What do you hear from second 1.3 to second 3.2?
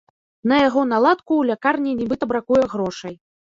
ў лякарні нібыта бракуе грошай.